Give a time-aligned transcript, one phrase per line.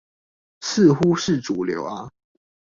[0.61, 2.11] 似乎是主流啊